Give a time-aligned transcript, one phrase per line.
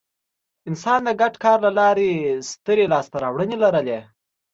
[0.69, 2.09] انسان د ګډ کار له لارې
[2.51, 3.99] سترې لاستهراوړنې لرلې.